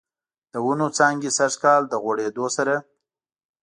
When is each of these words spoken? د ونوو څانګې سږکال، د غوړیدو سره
د 0.53 0.55
ونوو 0.65 0.95
څانګې 0.97 1.29
سږکال، 1.37 1.81
د 1.87 1.93
غوړیدو 2.03 2.45
سره 2.57 2.75